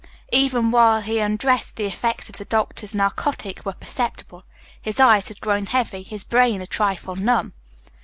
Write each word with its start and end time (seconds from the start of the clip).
Even 0.31 0.71
while 0.71 0.99
he 1.01 1.19
undressed 1.19 1.75
the 1.75 1.85
effects 1.85 2.27
of 2.27 2.37
the 2.37 2.45
doctor's 2.45 2.95
narcotic 2.95 3.63
were 3.63 3.73
perceptible. 3.73 4.43
His 4.81 4.99
eyes 4.99 5.27
had 5.27 5.39
grown 5.41 5.67
heavy, 5.67 6.01
his 6.01 6.23
brain 6.23 6.59
a 6.59 6.65
trifle 6.65 7.15
numb. 7.15 7.53